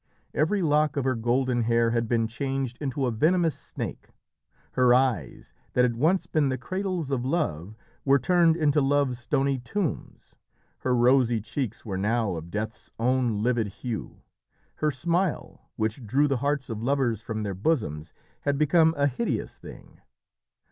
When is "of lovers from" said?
16.71-17.43